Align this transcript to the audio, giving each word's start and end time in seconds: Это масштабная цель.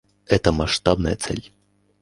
Это 0.25 0.51
масштабная 0.51 1.15
цель. 1.15 1.53